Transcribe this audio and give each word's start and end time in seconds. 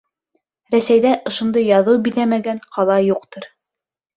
Рәсәйҙә 0.75 1.11
ошондай 1.31 1.67
яҙыу 1.67 1.99
биҙәмәгән 2.09 2.65
ҡала 2.79 2.99
юҡтыр. 3.11 3.51